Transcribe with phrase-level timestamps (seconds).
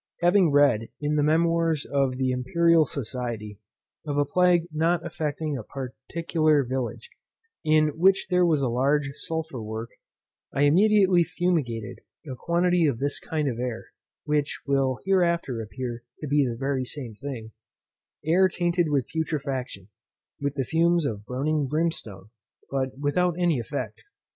[0.21, 3.59] Having read, in the memoirs of the Imperial Society,
[4.03, 7.11] of a plague not affecting a particular village,
[7.63, 9.91] in which there was a large sulphur work,
[10.51, 13.85] I immediately fumigated a quantity of this kind of air; or
[14.25, 17.51] (which will hereafter appear to be the very same thing)
[18.25, 19.89] air tainted with putrefaction,
[20.41, 22.31] with the fumes of burning brimstone,
[22.71, 24.03] but without any effect.